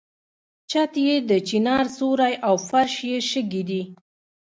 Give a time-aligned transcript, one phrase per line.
[0.69, 3.81] چت یې د چنار سیوری او فرش یې شګې دي.